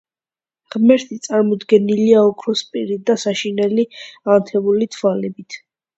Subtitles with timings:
[0.75, 3.87] ღმერთი წარმოდგენილია ოქროს პირით და საშინელი,
[4.37, 5.61] ანთებული თვალებით.